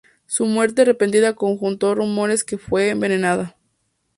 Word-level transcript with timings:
Su 0.25 0.47
muerte 0.47 0.83
repentina 0.83 1.35
condujo 1.35 1.91
a 1.91 1.93
rumores 1.93 2.43
que 2.43 2.57
fue 2.57 2.89
envenenado. 2.89 3.53